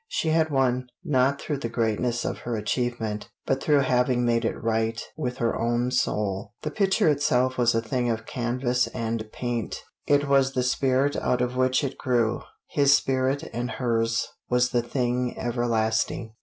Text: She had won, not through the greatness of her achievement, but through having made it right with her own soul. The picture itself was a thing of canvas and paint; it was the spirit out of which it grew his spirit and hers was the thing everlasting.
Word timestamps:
She 0.07 0.29
had 0.29 0.49
won, 0.49 0.87
not 1.03 1.39
through 1.39 1.59
the 1.59 1.69
greatness 1.69 2.25
of 2.25 2.39
her 2.39 2.55
achievement, 2.57 3.29
but 3.45 3.61
through 3.61 3.81
having 3.81 4.25
made 4.25 4.45
it 4.45 4.57
right 4.59 4.99
with 5.15 5.37
her 5.37 5.55
own 5.55 5.91
soul. 5.91 6.55
The 6.63 6.71
picture 6.71 7.07
itself 7.07 7.55
was 7.55 7.75
a 7.75 7.83
thing 7.83 8.09
of 8.09 8.25
canvas 8.25 8.87
and 8.95 9.31
paint; 9.31 9.83
it 10.07 10.27
was 10.27 10.53
the 10.53 10.63
spirit 10.63 11.15
out 11.15 11.39
of 11.43 11.55
which 11.55 11.83
it 11.83 11.99
grew 11.99 12.41
his 12.67 12.95
spirit 12.95 13.43
and 13.53 13.69
hers 13.69 14.27
was 14.49 14.71
the 14.71 14.81
thing 14.81 15.37
everlasting. 15.37 16.33